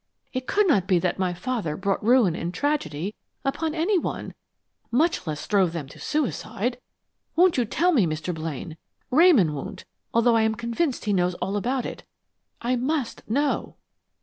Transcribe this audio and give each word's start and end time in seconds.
It 0.33 0.47
could 0.47 0.67
not 0.67 0.87
be 0.87 0.97
that 0.97 1.19
my 1.19 1.31
father 1.31 1.77
brought 1.77 2.03
ruin 2.03 2.35
and 2.35 2.51
tragedy 2.51 3.13
upon 3.45 3.75
any 3.75 3.99
one, 3.99 4.33
much 4.89 5.27
less 5.27 5.47
drove 5.47 5.73
them 5.73 5.87
to 5.89 5.99
suicide. 5.99 6.79
Won't 7.35 7.55
you 7.55 7.65
tell 7.65 7.91
me, 7.91 8.07
Mr. 8.07 8.33
Blaine? 8.33 8.77
Ramon 9.11 9.53
won't, 9.53 9.85
although 10.11 10.35
I 10.37 10.41
am 10.41 10.55
convinced 10.55 11.05
he 11.05 11.13
knows 11.13 11.35
all 11.35 11.55
about 11.55 11.85
it. 11.85 12.03
I 12.63 12.75
must 12.75 13.21
know." 13.29 13.75